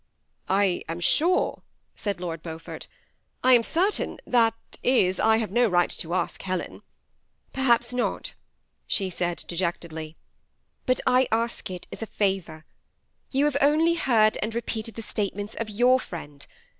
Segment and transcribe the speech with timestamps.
[0.01, 0.03] '^
[0.49, 1.61] I am sore,"
[1.95, 2.87] said Lord Beaufort,
[3.43, 6.81] —"I am certain,— that is, I have no right to ask Helen." ^
[7.53, 8.33] Perhaps not,"
[8.87, 10.15] she said, dejectedlj;
[10.87, 12.65] but I ask it as a favor.
[13.29, 16.47] You have only heard and repeated the state ments of ycmr friend.